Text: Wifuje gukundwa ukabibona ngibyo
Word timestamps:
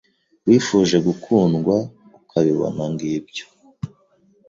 Wifuje 0.45 0.97
gukundwa 1.07 1.75
ukabibona 2.19 2.83
ngibyo 2.93 3.45